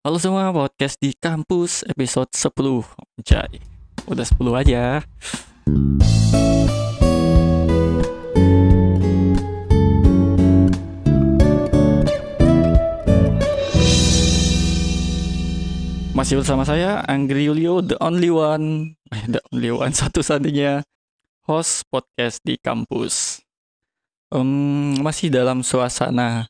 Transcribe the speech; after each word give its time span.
Halo 0.00 0.16
semua, 0.16 0.48
podcast 0.48 0.96
di 0.96 1.12
kampus 1.12 1.84
episode 1.84 2.32
10 2.32 2.88
Jai, 3.20 3.60
udah 4.08 4.24
10 4.24 4.56
aja. 4.56 5.04
Masih 16.16 16.40
bersama 16.40 16.64
saya, 16.64 17.04
Anggri 17.04 17.52
Yulio, 17.52 17.84
the 17.84 18.00
only 18.00 18.32
one. 18.32 18.96
Eh, 19.12 19.28
The 19.28 19.44
only 19.52 19.68
one, 19.68 19.92
satu-satunya 20.00 20.80
Host 21.44 21.84
podcast 21.92 22.40
di 22.40 22.56
kampus. 22.56 23.44
Um, 24.32 24.96
Masih 25.04 25.28
dalam 25.28 25.60
suasana 25.60 26.48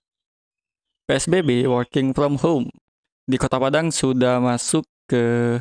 PSBB, 1.11 1.67
working 1.67 2.15
from 2.15 2.39
home 2.39 2.71
di 3.31 3.39
Kota 3.39 3.63
Padang 3.63 3.95
sudah 3.95 4.43
masuk 4.43 4.83
ke 5.07 5.55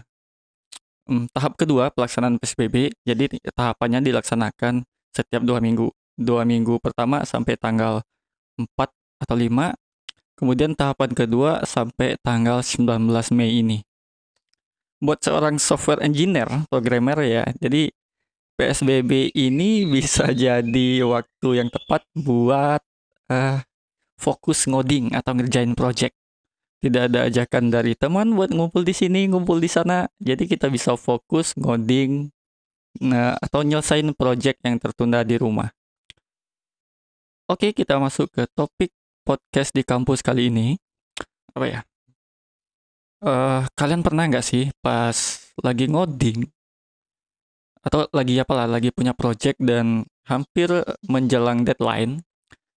um, 1.05 1.30
tahap 1.30 1.54
kedua 1.54 1.94
pelaksanaan 1.94 2.42
PSBB. 2.42 2.90
Jadi 3.05 3.38
tahapannya 3.54 4.02
dilaksanakan 4.09 4.82
setiap 5.14 5.45
dua 5.45 5.62
minggu. 5.62 5.94
Dua 6.18 6.42
minggu 6.50 6.82
pertama 6.82 7.22
sampai 7.30 7.54
tanggal 7.62 8.02
4 8.58 8.66
atau 9.22 9.36
5. 9.38 9.78
Kemudian 10.34 10.73
tahapan 10.73 11.14
kedua 11.14 11.62
sampai 11.64 12.18
tanggal 12.26 12.66
19 12.66 13.05
Mei 13.38 13.62
ini. 13.62 13.78
Buat 15.00 15.23
seorang 15.23 15.62
software 15.62 16.04
engineer, 16.04 16.67
programmer 16.67 17.23
ya, 17.23 17.48
jadi 17.56 17.88
PSBB 18.59 19.31
ini 19.31 19.88
bisa 19.88 20.36
jadi 20.44 20.90
waktu 21.08 21.50
yang 21.56 21.72
tepat 21.72 22.04
buat 22.17 22.84
uh, 23.31 23.64
fokus 24.20 24.67
ngoding 24.67 25.16
atau 25.16 25.31
ngerjain 25.40 25.72
project 25.72 26.19
tidak 26.80 27.12
ada 27.12 27.28
ajakan 27.28 27.72
dari 27.72 27.94
teman 27.96 28.36
buat 28.36 28.52
ngumpul 28.56 28.88
di 28.88 28.96
sini, 28.96 29.28
ngumpul 29.28 29.60
di 29.60 29.68
sana. 29.68 30.08
Jadi 30.20 30.48
kita 30.48 30.72
bisa 30.72 30.96
fokus 30.96 31.52
ngoding 31.59 32.31
nah, 33.03 33.36
atau 33.40 33.64
nyelesain 33.64 34.08
project 34.16 34.64
yang 34.64 34.80
tertunda 34.80 35.22
di 35.28 35.36
rumah. 35.36 35.68
Oke, 37.52 37.76
kita 37.76 38.00
masuk 38.00 38.31
ke 38.31 38.48
topik 38.56 38.95
podcast 39.28 39.76
di 39.76 39.84
kampus 39.84 40.23
kali 40.23 40.48
ini. 40.48 40.80
Apa 41.52 41.66
ya? 41.68 41.80
Uh, 43.20 43.68
kalian 43.75 44.00
pernah 44.00 44.23
nggak 44.31 44.46
sih 44.48 44.72
pas 44.80 45.12
lagi 45.59 45.92
ngoding 45.92 46.48
atau 47.84 48.08
lagi 48.16 48.40
apa 48.40 48.53
lah, 48.56 48.68
lagi 48.68 48.92
punya 48.92 49.12
project 49.16 49.59
dan 49.59 50.08
hampir 50.28 50.72
menjelang 51.08 51.64
deadline, 51.64 52.23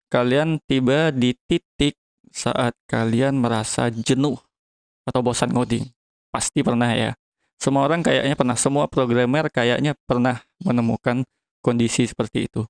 kalian 0.10 0.62
tiba 0.66 1.10
di 1.10 1.34
titik 1.46 2.01
saat 2.32 2.74
kalian 2.88 3.38
merasa 3.38 3.92
jenuh 3.92 4.40
atau 5.06 5.22
bosan 5.22 5.52
ngoding? 5.52 5.86
Pasti 6.32 6.64
pernah 6.64 6.90
ya. 6.96 7.12
Semua 7.62 7.86
orang 7.86 8.02
kayaknya 8.02 8.34
pernah, 8.34 8.58
semua 8.58 8.90
programmer 8.90 9.52
kayaknya 9.54 9.94
pernah 10.10 10.42
menemukan 10.66 11.22
kondisi 11.62 12.10
seperti 12.10 12.50
itu. 12.50 12.66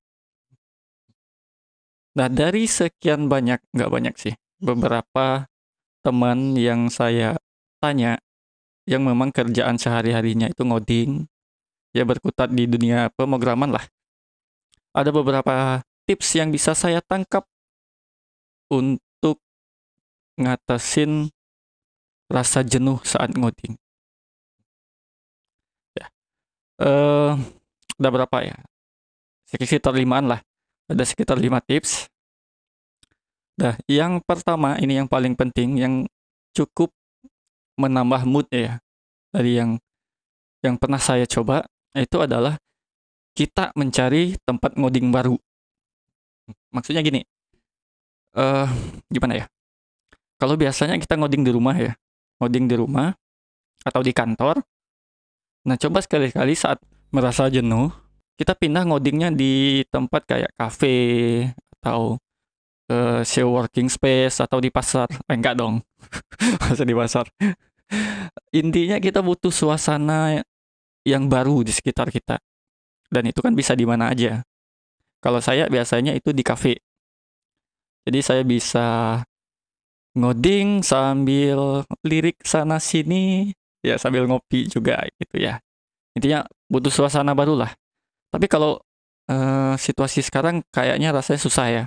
Nah, 2.11 2.27
dari 2.27 2.67
sekian 2.67 3.31
banyak, 3.31 3.63
nggak 3.71 3.87
banyak 3.87 4.15
sih, 4.19 4.35
beberapa 4.59 5.47
teman 6.03 6.59
yang 6.59 6.91
saya 6.91 7.39
tanya, 7.79 8.19
yang 8.83 9.07
memang 9.07 9.31
kerjaan 9.31 9.79
sehari-harinya 9.79 10.51
itu 10.51 10.67
ngoding, 10.67 11.23
ya 11.95 12.03
berkutat 12.03 12.51
di 12.51 12.67
dunia 12.67 13.07
pemrograman 13.15 13.71
lah. 13.71 13.85
Ada 14.91 15.15
beberapa 15.15 15.79
tips 16.03 16.35
yang 16.35 16.51
bisa 16.51 16.75
saya 16.75 16.99
tangkap 16.99 17.47
untuk 18.67 18.99
ngatasin 20.47 21.29
rasa 22.31 22.63
jenuh 22.63 22.97
saat 23.03 23.35
ngoding. 23.35 23.75
Ya. 25.95 26.07
Uh, 26.79 27.35
ada 27.99 28.09
berapa 28.09 28.37
ya? 28.41 28.57
Sekitar 29.51 29.93
limaan 29.93 30.31
lah. 30.31 30.41
Ada 30.87 31.03
sekitar 31.05 31.35
lima 31.37 31.59
tips. 31.59 32.07
Nah, 33.59 33.77
yang 33.85 34.23
pertama 34.23 34.79
ini 34.79 34.97
yang 34.97 35.07
paling 35.07 35.35
penting 35.37 35.77
yang 35.77 35.93
cukup 36.55 36.89
menambah 37.77 38.23
mood 38.25 38.47
ya. 38.49 38.79
Dari 39.31 39.59
yang 39.59 39.77
yang 40.63 40.75
pernah 40.79 40.99
saya 40.99 41.23
coba 41.27 41.67
itu 41.95 42.17
adalah 42.19 42.55
kita 43.35 43.71
mencari 43.75 44.35
tempat 44.43 44.75
ngoding 44.75 45.11
baru. 45.11 45.35
Maksudnya 46.71 47.03
gini, 47.03 47.23
uh, 48.35 48.67
gimana 49.07 49.43
ya? 49.43 49.45
Kalau 50.41 50.57
biasanya 50.57 50.97
kita 50.97 51.21
ngoding 51.21 51.45
di 51.45 51.53
rumah 51.53 51.77
ya, 51.77 51.93
ngoding 52.41 52.65
di 52.65 52.73
rumah 52.73 53.13
atau 53.85 54.01
di 54.01 54.09
kantor. 54.09 54.57
Nah, 55.69 55.77
coba 55.77 56.01
sekali-kali 56.01 56.57
saat 56.57 56.81
merasa 57.13 57.45
jenuh, 57.45 57.93
kita 58.41 58.57
pindah 58.57 58.89
ngodingnya 58.89 59.29
di 59.29 59.85
tempat 59.93 60.25
kayak 60.25 60.49
cafe 60.57 60.97
atau 61.77 62.17
uh, 62.89 63.21
show 63.21 63.53
working 63.53 63.85
space 63.85 64.41
atau 64.41 64.57
di 64.57 64.73
pasar. 64.73 65.05
Eh, 65.29 65.37
enggak 65.37 65.61
dong. 65.61 65.77
Masa 66.65 66.89
di 66.89 66.97
pasar. 66.97 67.29
Intinya 68.49 68.97
kita 68.97 69.21
butuh 69.21 69.53
suasana 69.53 70.41
yang 71.05 71.29
baru 71.29 71.61
di 71.61 71.69
sekitar 71.69 72.09
kita. 72.09 72.41
Dan 73.13 73.29
itu 73.29 73.45
kan 73.45 73.53
bisa 73.53 73.77
di 73.77 73.85
mana 73.85 74.09
aja. 74.09 74.41
Kalau 75.21 75.37
saya 75.37 75.69
biasanya 75.69 76.17
itu 76.17 76.33
di 76.33 76.41
cafe. 76.41 76.81
Jadi 78.09 78.19
saya 78.25 78.41
bisa 78.41 79.21
ngoding 80.17 80.83
sambil 80.83 81.87
lirik 82.03 82.39
sana 82.43 82.77
sini. 82.81 83.53
Ya 83.81 83.97
sambil 83.97 84.29
ngopi 84.29 84.69
juga 84.69 85.01
gitu 85.17 85.41
ya. 85.41 85.57
Intinya 86.13 86.45
butuh 86.69 86.93
suasana 86.93 87.33
baru 87.33 87.57
lah. 87.57 87.73
Tapi 88.29 88.45
kalau 88.45 88.77
uh, 89.25 89.73
situasi 89.73 90.21
sekarang 90.21 90.61
kayaknya 90.69 91.09
rasanya 91.09 91.41
susah 91.41 91.67
ya. 91.67 91.83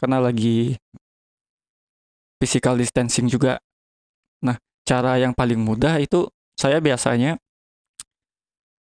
Karena 0.00 0.24
lagi 0.24 0.80
physical 2.40 2.80
distancing 2.80 3.28
juga. 3.28 3.60
Nah 4.40 4.56
cara 4.88 5.20
yang 5.20 5.36
paling 5.36 5.60
mudah 5.60 6.00
itu 6.00 6.28
saya 6.56 6.80
biasanya 6.80 7.36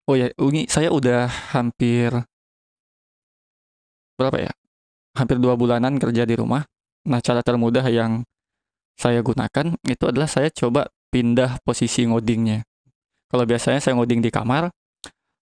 oh 0.06 0.18
ya 0.18 0.28
ini 0.38 0.68
saya 0.69 0.94
udah 0.94 1.30
hampir 1.57 2.13
berapa 4.22 4.38
ya? 4.38 4.53
Hampir 5.18 5.41
dua 5.41 5.57
bulanan 5.57 5.97
kerja 5.97 6.30
di 6.30 6.38
rumah. 6.38 6.62
Nah 7.09 7.19
cara 7.25 7.41
termudah 7.41 7.84
yang 7.90 8.22
saya 8.97 9.19
gunakan 9.22 9.75
itu 9.88 10.03
adalah 10.07 10.29
saya 10.29 10.50
coba 10.50 10.88
pindah 11.12 11.59
posisi 11.63 12.07
ngodingnya. 12.07 12.63
Kalau 13.31 13.44
biasanya 13.47 13.79
saya 13.79 13.96
ngoding 13.96 14.19
di 14.24 14.31
kamar, 14.31 14.72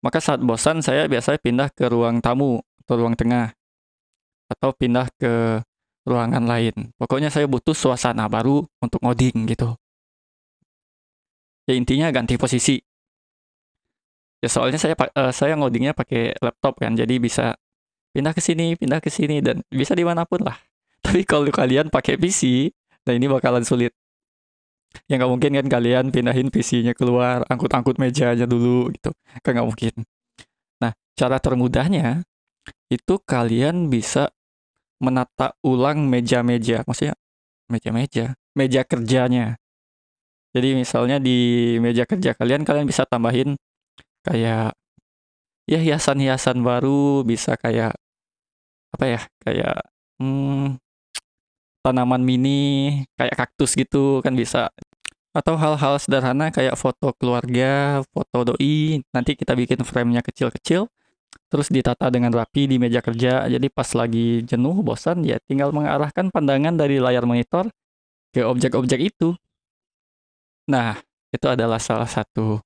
maka 0.04 0.18
saat 0.20 0.40
bosan 0.44 0.84
saya 0.84 1.08
biasanya 1.10 1.40
pindah 1.40 1.68
ke 1.72 1.88
ruang 1.88 2.20
tamu 2.22 2.60
atau 2.84 2.94
ruang 3.00 3.16
tengah 3.18 3.52
atau 4.48 4.70
pindah 4.72 5.08
ke 5.20 5.60
ruangan 6.08 6.44
lain. 6.48 6.92
Pokoknya 6.96 7.28
saya 7.28 7.44
butuh 7.44 7.76
suasana 7.76 8.26
baru 8.32 8.64
untuk 8.80 9.04
ngoding 9.04 9.44
gitu. 9.50 9.76
Ya 11.68 11.76
intinya 11.76 12.08
ganti 12.08 12.40
posisi. 12.40 12.80
Ya 14.40 14.48
soalnya 14.48 14.80
saya 14.80 14.96
uh, 14.96 15.34
saya 15.34 15.52
ngodingnya 15.58 15.92
pakai 15.92 16.32
laptop 16.40 16.80
kan, 16.80 16.96
jadi 16.96 17.20
bisa 17.20 17.58
pindah 18.16 18.32
ke 18.32 18.40
sini, 18.40 18.78
pindah 18.78 19.04
ke 19.04 19.12
sini 19.12 19.44
dan 19.44 19.60
bisa 19.68 19.92
di 19.92 20.06
mana 20.06 20.24
pun 20.24 20.40
lah. 20.40 20.56
Tapi 21.04 21.28
kalau 21.28 21.52
kalian 21.52 21.92
pakai 21.92 22.16
PC, 22.16 22.72
Nah 23.08 23.16
ini 23.16 23.24
bakalan 23.24 23.64
sulit. 23.64 23.96
Ya 25.08 25.16
nggak 25.16 25.32
mungkin 25.32 25.56
kan 25.56 25.66
kalian 25.80 26.12
pindahin 26.12 26.52
PC-nya 26.52 26.92
keluar, 26.92 27.40
angkut-angkut 27.48 27.96
mejanya 27.96 28.44
dulu 28.44 28.92
gitu. 28.92 29.16
Kan 29.40 29.56
nggak 29.56 29.68
mungkin. 29.68 29.94
Nah, 30.84 30.92
cara 31.16 31.40
termudahnya 31.40 32.28
itu 32.92 33.16
kalian 33.24 33.88
bisa 33.88 34.28
menata 35.00 35.56
ulang 35.64 36.04
meja-meja. 36.04 36.84
Maksudnya 36.84 37.16
meja-meja, 37.72 38.36
meja 38.52 38.84
kerjanya. 38.84 39.56
Jadi 40.52 40.68
misalnya 40.76 41.16
di 41.16 41.76
meja 41.80 42.04
kerja 42.04 42.36
kalian, 42.36 42.68
kalian 42.68 42.84
bisa 42.88 43.08
tambahin 43.08 43.56
kayak 44.24 44.76
ya 45.68 45.78
hiasan-hiasan 45.80 46.60
baru, 46.60 47.24
bisa 47.24 47.56
kayak 47.56 47.96
apa 48.92 49.04
ya, 49.04 49.20
kayak 49.44 49.76
hmm, 50.20 50.80
tanaman 51.88 52.20
mini 52.20 53.02
kayak 53.16 53.34
kaktus 53.34 53.72
gitu 53.72 54.20
kan 54.20 54.36
bisa 54.36 54.68
atau 55.36 55.54
hal-hal 55.54 55.94
sederhana 56.00 56.50
kayak 56.50 56.74
foto 56.74 57.14
keluarga, 57.14 58.02
foto 58.10 58.54
doi, 58.54 59.04
nanti 59.14 59.38
kita 59.38 59.54
bikin 59.54 59.86
frame-nya 59.86 60.24
kecil-kecil, 60.24 60.90
terus 61.52 61.68
ditata 61.70 62.10
dengan 62.10 62.34
rapi 62.34 62.66
di 62.66 62.76
meja 62.80 62.98
kerja. 63.04 63.46
Jadi 63.46 63.70
pas 63.70 63.86
lagi 63.94 64.42
jenuh, 64.42 64.82
bosan, 64.82 65.22
ya 65.22 65.38
tinggal 65.46 65.70
mengarahkan 65.70 66.32
pandangan 66.34 66.74
dari 66.74 66.98
layar 66.98 67.22
monitor 67.28 67.70
ke 68.34 68.42
objek-objek 68.42 69.14
itu. 69.14 69.36
Nah, 70.68 70.98
itu 71.30 71.46
adalah 71.48 71.78
salah 71.80 72.08
satu 72.08 72.60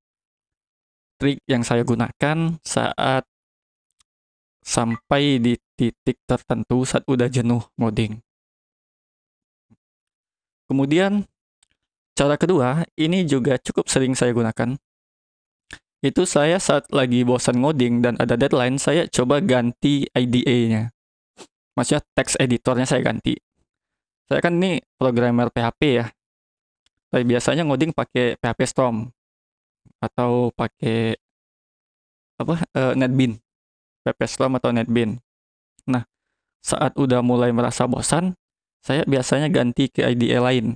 trik 1.21 1.39
yang 1.47 1.61
saya 1.63 1.85
gunakan 1.85 2.57
saat 2.65 3.23
sampai 4.63 5.39
di 5.39 5.53
titik 5.75 6.19
tertentu 6.23 6.87
saat 6.87 7.03
udah 7.05 7.27
jenuh 7.27 7.63
ngoding. 7.77 8.17
Kemudian 10.73 11.29
cara 12.17 12.33
kedua, 12.33 12.81
ini 12.97 13.29
juga 13.29 13.61
cukup 13.61 13.85
sering 13.85 14.17
saya 14.17 14.33
gunakan. 14.33 14.73
Itu 16.01 16.25
saya 16.25 16.57
saat 16.57 16.89
lagi 16.89 17.21
bosan 17.21 17.61
ngoding 17.61 18.01
dan 18.01 18.17
ada 18.17 18.33
deadline, 18.33 18.81
saya 18.81 19.05
coba 19.05 19.37
ganti 19.37 20.09
IDE-nya. 20.17 20.89
Maksudnya 21.77 22.01
text 22.17 22.41
editornya 22.41 22.89
saya 22.89 23.05
ganti. 23.05 23.37
Saya 24.25 24.41
kan 24.41 24.57
ini 24.57 24.81
programmer 24.97 25.53
PHP 25.53 25.81
ya. 25.93 26.09
Tapi 27.13 27.21
biasanya 27.21 27.69
ngoding 27.69 27.93
pakai 27.93 28.33
PHP 28.41 28.65
Storm 28.65 29.13
atau 30.01 30.49
pakai 30.57 31.21
apa 32.41 32.65
uh, 32.65 32.97
NetBeans, 32.97 33.37
PHP 34.01 34.21
Storm 34.25 34.57
atau 34.57 34.73
NetBeans. 34.73 35.21
Nah, 35.85 36.01
saat 36.65 36.97
udah 36.97 37.21
mulai 37.21 37.53
merasa 37.53 37.85
bosan, 37.85 38.33
saya 38.83 39.07
biasanya 39.07 39.47
ganti 39.47 39.87
ke 39.87 40.03
IDE 40.03 40.35
lain. 40.43 40.75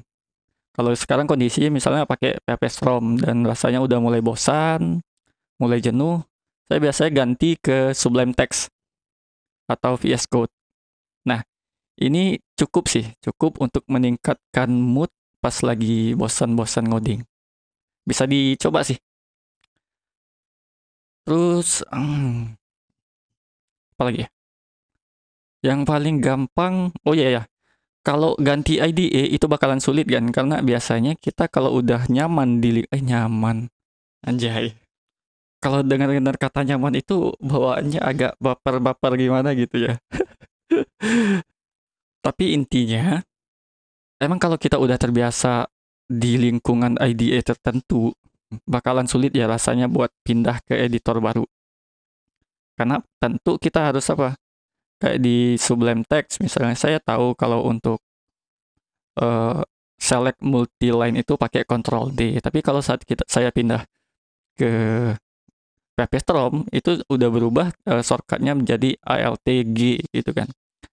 Kalau 0.71 0.95
sekarang 0.95 1.27
kondisinya 1.27 1.67
misalnya 1.67 2.07
pakai 2.07 2.39
PHP 2.47 2.63
Storm 2.71 3.19
dan 3.19 3.43
rasanya 3.43 3.83
udah 3.83 3.99
mulai 3.99 4.23
bosan, 4.23 5.03
mulai 5.59 5.83
jenuh, 5.83 6.23
saya 6.71 6.79
biasanya 6.79 7.11
ganti 7.11 7.59
ke 7.59 7.91
Sublime 7.91 8.31
Text 8.31 8.71
atau 9.67 9.99
VS 9.99 10.23
Code. 10.31 10.53
Nah, 11.27 11.43
ini 11.99 12.39
cukup 12.55 12.87
sih, 12.87 13.11
cukup 13.19 13.59
untuk 13.59 13.83
meningkatkan 13.91 14.71
mood 14.71 15.11
pas 15.43 15.59
lagi 15.65 16.15
bosan-bosan 16.15 16.87
ngoding. 16.87 17.27
Bisa 18.07 18.23
dicoba 18.23 18.87
sih. 18.87 18.95
Terus, 21.27 21.83
hmm, 21.91 22.55
apa 23.99 24.03
lagi 24.07 24.23
ya? 24.23 24.29
Yang 25.73 25.79
paling 25.83 26.15
gampang, 26.23 26.95
oh 27.03 27.11
iya 27.11 27.27
ya, 27.33 27.43
kalau 28.07 28.39
ganti 28.39 28.79
IDE 28.79 29.35
itu 29.35 29.51
bakalan 29.51 29.83
sulit 29.83 30.07
kan, 30.07 30.31
karena 30.31 30.63
biasanya 30.63 31.19
kita 31.19 31.51
kalau 31.51 31.75
udah 31.75 32.07
nyaman 32.07 32.63
di, 32.63 32.87
eh 32.87 33.03
nyaman, 33.03 33.67
anjay 34.23 34.71
kalau 35.57 35.81
dengar-dengar 35.81 36.37
kata 36.37 36.61
nyaman 36.63 37.01
itu 37.01 37.33
bawaannya 37.41 37.99
agak 38.01 38.37
baper-baper 38.37 39.17
gimana 39.17 39.57
gitu 39.57 39.89
ya. 39.89 39.93
Tapi 42.25 42.53
intinya, 42.53 43.17
emang 44.21 44.37
kalau 44.37 44.55
kita 44.61 44.77
udah 44.77 44.97
terbiasa 44.99 45.65
di 46.07 46.37
lingkungan 46.37 47.01
IDE 47.01 47.41
tertentu, 47.41 48.13
bakalan 48.63 49.09
sulit 49.09 49.33
ya 49.33 49.49
rasanya 49.49 49.89
buat 49.89 50.13
pindah 50.21 50.61
ke 50.63 50.77
editor 50.77 51.19
baru. 51.19 51.45
Karena 52.77 53.01
tentu 53.17 53.57
kita 53.57 53.89
harus 53.89 54.05
apa? 54.13 54.37
Kayak 54.97 55.19
di 55.21 55.55
Sublime 55.61 56.01
Text 56.09 56.41
misalnya 56.41 56.73
saya 56.73 56.97
tahu 56.97 57.37
kalau 57.37 57.65
untuk 57.69 58.01
uh, 59.21 59.61
select 59.97 60.41
multi 60.41 60.93
line 60.93 61.21
itu 61.21 61.37
pakai 61.37 61.65
Control 61.65 62.13
D. 62.13 62.37
Tapi 62.41 62.61
kalau 62.61 62.81
saat 62.81 63.05
kita 63.05 63.25
saya 63.29 63.53
pindah 63.53 63.85
ke 64.57 64.71
PHP 65.97 66.13
Storm 66.21 66.65
itu 66.69 67.01
udah 67.09 67.29
berubah 67.29 67.67
uh, 67.89 68.01
shortcutnya 68.05 68.53
menjadi 68.53 68.93
ALTG 69.01 70.05
gitu 70.13 70.31
kan. 70.33 70.45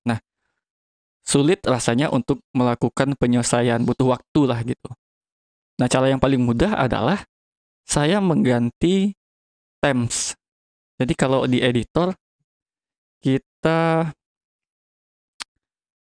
Nah, 0.09 0.17
sulit 1.21 1.61
rasanya 1.65 2.09
untuk 2.09 2.41
melakukan 2.57 3.13
penyelesaian, 3.21 3.85
butuh 3.85 4.17
waktu 4.17 4.41
lah 4.49 4.61
gitu. 4.65 4.89
Nah, 5.77 5.89
cara 5.93 6.09
yang 6.09 6.21
paling 6.21 6.41
mudah 6.41 6.77
adalah 6.81 7.21
saya 7.85 8.21
mengganti 8.25 9.13
temps. 9.85 10.33
Jadi 10.97 11.13
kalau 11.13 11.45
di 11.45 11.61
editor 11.61 12.17
kita 13.25 14.13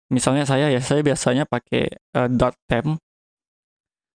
misalnya 0.08 0.48
saya 0.48 0.72
ya, 0.72 0.80
saya 0.80 1.04
biasanya 1.04 1.44
pakai 1.44 1.92
uh, 2.16 2.28
dot 2.32 2.56
temp. 2.64 2.96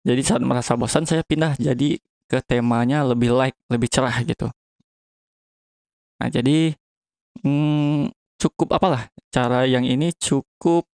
Jadi 0.05 0.21
saat 0.21 0.43
merasa 0.45 0.77
bosan 0.77 1.09
saya 1.09 1.25
pindah 1.25 1.57
jadi 1.57 1.97
ke 2.29 2.37
temanya 2.45 3.01
lebih 3.01 3.33
light, 3.33 3.57
lebih 3.71 3.89
cerah 3.89 4.13
gitu. 4.21 4.51
Nah, 6.21 6.29
jadi 6.29 6.75
hmm, 7.41 8.13
cukup 8.37 8.77
apalah 8.77 9.09
cara 9.33 9.65
yang 9.65 9.87
ini 9.87 10.13
cukup 10.13 10.85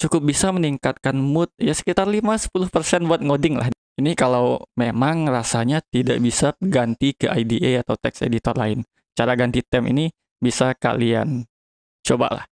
cukup 0.00 0.22
bisa 0.24 0.48
meningkatkan 0.48 1.12
mood 1.16 1.52
ya 1.60 1.76
sekitar 1.76 2.08
5-10% 2.08 3.08
buat 3.08 3.20
ngoding 3.20 3.60
lah. 3.60 3.68
Ini 4.00 4.16
kalau 4.16 4.64
memang 4.80 5.28
rasanya 5.28 5.84
tidak 5.92 6.24
bisa 6.24 6.56
ganti 6.56 7.12
ke 7.12 7.28
IDE 7.28 7.84
atau 7.84 8.00
text 8.00 8.24
editor 8.24 8.56
lain. 8.56 8.80
Cara 9.14 9.32
ganti 9.36 9.60
tem 9.64 9.84
ini 9.90 10.08
bisa 10.40 10.72
kalian 10.74 11.44
cobalah. 12.06 12.48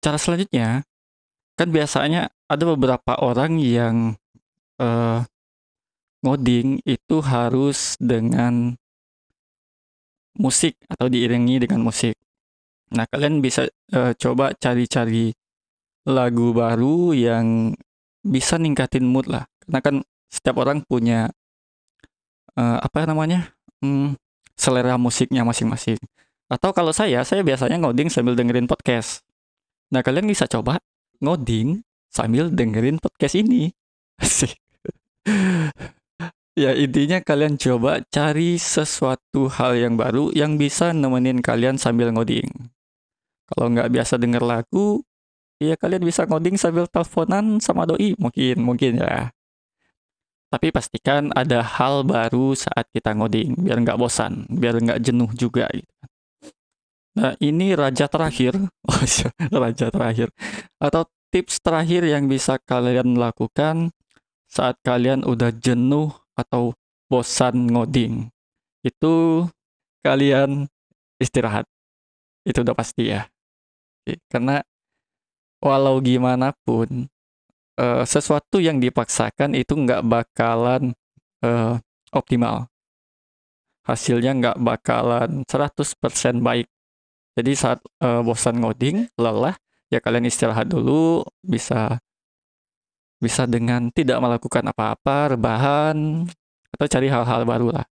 Cara 0.00 0.16
selanjutnya, 0.20 0.84
kan 1.56 1.68
biasanya 1.72 2.28
ada 2.48 2.64
beberapa 2.76 3.16
orang 3.20 3.56
yang 3.60 4.16
uh, 4.80 5.24
ngoding 6.24 6.80
itu 6.84 7.16
harus 7.20 7.96
dengan 8.00 8.76
musik 10.34 10.76
atau 10.90 11.06
diiringi 11.06 11.62
dengan 11.62 11.84
musik. 11.84 12.16
Nah, 12.94 13.06
kalian 13.08 13.40
bisa 13.40 13.68
uh, 13.94 14.12
coba 14.16 14.52
cari-cari 14.56 15.32
lagu 16.04 16.52
baru 16.52 17.16
yang 17.16 17.72
bisa 18.24 18.60
ningkatin 18.60 19.08
mood 19.08 19.28
lah. 19.28 19.48
Karena 19.64 19.80
kan 19.80 19.96
setiap 20.28 20.60
orang 20.60 20.84
punya 20.84 21.32
uh, 22.56 22.78
apa 22.80 23.08
namanya? 23.08 23.52
Hmm, 23.80 24.16
selera 24.54 24.98
musiknya 24.98 25.42
masing-masing. 25.46 25.98
Atau 26.48 26.70
kalau 26.76 26.92
saya, 26.94 27.22
saya 27.26 27.42
biasanya 27.42 27.80
ngoding 27.80 28.12
sambil 28.12 28.38
dengerin 28.38 28.70
podcast. 28.70 29.24
Nah, 29.90 30.00
kalian 30.02 30.28
bisa 30.28 30.46
coba 30.46 30.80
ngoding 31.18 31.82
sambil 32.10 32.50
dengerin 32.50 32.98
podcast 33.02 33.34
ini. 33.38 33.74
Ya 36.54 36.70
intinya 36.70 37.18
kalian 37.18 37.58
coba 37.58 37.98
cari 38.14 38.62
sesuatu 38.62 39.50
hal 39.50 39.74
yang 39.74 39.98
baru 39.98 40.30
yang 40.30 40.54
bisa 40.54 40.94
nemenin 40.94 41.42
kalian 41.42 41.82
sambil 41.82 42.14
ngoding. 42.14 42.46
Kalau 43.50 43.74
nggak 43.74 43.90
biasa 43.90 44.22
denger 44.22 44.38
lagu, 44.38 45.02
ya 45.58 45.74
kalian 45.74 46.06
bisa 46.06 46.30
ngoding 46.30 46.54
sambil 46.54 46.86
teleponan 46.86 47.58
sama 47.58 47.90
doi 47.90 48.14
mungkin 48.22 48.62
mungkin 48.62 49.02
ya. 49.02 49.34
Tapi 50.54 50.70
pastikan 50.70 51.34
ada 51.34 51.66
hal 51.66 52.06
baru 52.06 52.54
saat 52.54 52.86
kita 52.94 53.10
ngoding 53.10 53.58
biar 53.58 53.74
nggak 53.82 53.98
bosan, 53.98 54.46
biar 54.46 54.78
nggak 54.78 55.02
jenuh 55.02 55.26
juga 55.34 55.66
gitu. 55.74 55.90
Nah 57.18 57.34
ini 57.42 57.74
raja 57.74 58.06
terakhir, 58.06 58.54
oh 58.90 59.02
iya, 59.02 59.34
raja 59.50 59.90
terakhir. 59.90 60.30
Atau 60.78 61.10
tips 61.34 61.58
terakhir 61.58 62.06
yang 62.06 62.30
bisa 62.30 62.62
kalian 62.62 63.18
lakukan 63.18 63.90
saat 64.46 64.78
kalian 64.86 65.26
udah 65.26 65.50
jenuh 65.50 66.14
atau 66.38 66.78
bosan 67.10 67.74
ngoding. 67.74 68.30
Itu 68.86 69.46
kalian 70.06 70.70
istirahat. 71.18 71.66
Itu 72.46 72.62
udah 72.62 72.78
pasti 72.78 73.10
ya. 73.10 73.26
Karena 74.30 74.62
walau 75.58 75.98
gimana 75.98 76.54
pun 76.62 77.10
uh, 77.78 78.02
sesuatu 78.06 78.58
yang 78.58 78.78
dipaksakan 78.78 79.54
itu 79.58 79.74
nggak 79.74 80.02
bakalan 80.04 80.94
uh, 81.42 81.78
optimal 82.14 82.66
hasilnya 83.84 84.32
nggak 84.32 84.58
bakalan 84.64 85.44
100% 85.44 86.40
baik 86.40 86.66
jadi 87.34 87.52
saat 87.52 87.78
uh, 88.00 88.22
bosan 88.24 88.62
ngoding 88.62 89.10
lelah 89.18 89.58
ya 89.92 89.98
kalian 90.00 90.30
istirahat 90.30 90.70
dulu 90.70 91.26
bisa 91.42 91.98
bisa 93.24 93.48
dengan 93.48 93.88
tidak 93.88 94.20
melakukan 94.20 94.68
apa-apa, 94.68 95.32
rebahan, 95.32 96.28
atau 96.76 96.86
cari 96.86 97.08
hal-hal 97.08 97.48
baru 97.48 97.72
lah. 97.72 97.86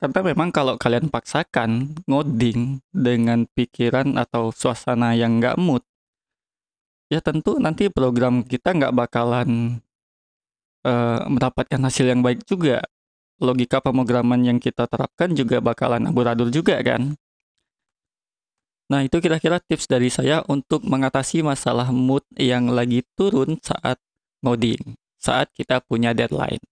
Karena 0.00 0.20
memang 0.32 0.48
kalau 0.54 0.78
kalian 0.78 1.12
paksakan 1.12 1.98
ngoding 2.08 2.80
dengan 2.94 3.44
pikiran 3.52 4.16
atau 4.16 4.48
suasana 4.54 5.12
yang 5.18 5.42
nggak 5.42 5.58
mood, 5.60 5.84
ya 7.10 7.20
tentu 7.20 7.58
nanti 7.58 7.90
program 7.90 8.46
kita 8.46 8.72
nggak 8.72 8.94
bakalan 8.94 9.82
uh, 10.86 11.26
mendapatkan 11.26 11.80
hasil 11.82 12.06
yang 12.08 12.22
baik 12.22 12.46
juga. 12.46 12.80
Logika 13.40 13.80
pemrograman 13.80 14.44
yang 14.44 14.60
kita 14.60 14.84
terapkan 14.84 15.32
juga 15.32 15.64
bakalan 15.64 16.12
amburadul 16.12 16.52
juga 16.52 16.76
kan. 16.84 17.16
Nah, 18.90 19.00
itu 19.06 19.16
kira-kira 19.16 19.62
tips 19.64 19.88
dari 19.88 20.12
saya 20.12 20.44
untuk 20.44 20.84
mengatasi 20.84 21.40
masalah 21.40 21.88
mood 21.88 22.26
yang 22.36 22.68
lagi 22.68 23.00
turun 23.16 23.56
saat 23.64 23.96
ngoding 24.44 24.98
saat 25.20 25.52
kita 25.52 25.84
punya 25.84 26.16
deadline. 26.16 26.64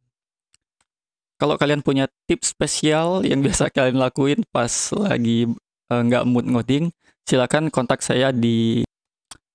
Kalau 1.38 1.54
kalian 1.54 1.84
punya 1.84 2.08
tips 2.26 2.56
spesial 2.56 3.22
yang 3.22 3.38
biasa 3.46 3.70
kalian 3.70 4.00
lakuin 4.00 4.40
pas 4.50 4.72
lagi 4.96 5.46
uh, 5.92 6.02
nggak 6.02 6.24
mood 6.24 6.48
ngoding, 6.48 6.90
silakan 7.28 7.68
kontak 7.68 8.00
saya 8.00 8.32
di 8.32 8.87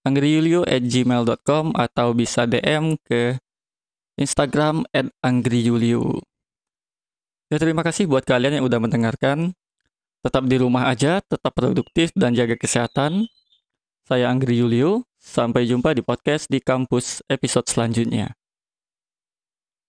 angriyulio@gmail.com 0.03 1.75
atau 1.75 2.07
bisa 2.15 2.47
DM 2.47 2.95
ke 3.03 3.39
Instagram 4.19 4.85
at 4.93 5.09
angriyulio. 5.25 6.21
Ya, 7.53 7.61
terima 7.61 7.85
kasih 7.85 8.09
buat 8.09 8.25
kalian 8.25 8.61
yang 8.61 8.65
udah 8.65 8.81
mendengarkan. 8.81 9.53
Tetap 10.23 10.47
di 10.47 10.55
rumah 10.55 10.87
aja, 10.87 11.19
tetap 11.19 11.51
produktif 11.51 12.09
dan 12.15 12.31
jaga 12.33 12.55
kesehatan. 12.55 13.27
Saya 14.07 14.31
Anggri 14.31 14.59
Yulio. 14.59 15.03
Sampai 15.23 15.63
jumpa 15.63 15.95
di 15.95 16.03
podcast 16.03 16.51
di 16.51 16.59
kampus 16.59 17.23
episode 17.31 17.69
selanjutnya. 17.71 18.35